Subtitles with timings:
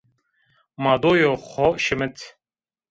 [0.81, 2.17] Ma doyê xo şimit